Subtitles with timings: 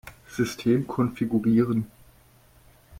[0.29, 1.85] System konfigurieren.